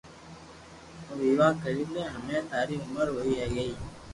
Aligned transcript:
تو 1.05 1.11
ويوا 1.19 1.47
ڪري 1.61 1.83
لي 1.93 2.03
ھمي 2.13 2.37
ٿاري 2.49 2.75
عمر 2.85 3.07
ھوئئي 3.15 3.45
گئي 3.55 3.71